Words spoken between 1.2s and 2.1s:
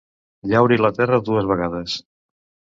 dues vegades.